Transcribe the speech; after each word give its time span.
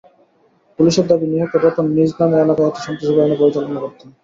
পুলিশের 0.79 1.05
দাবি, 1.09 1.25
নিহত 1.27 1.53
রতন 1.57 1.85
নিজ 1.95 2.11
নামে 2.19 2.35
এলাকায় 2.37 2.69
একটি 2.69 2.81
সন্ত্রাসী 2.85 3.13
বাহিনী 3.17 3.35
পরিচালনা 3.41 3.79
করতেন। 3.83 4.09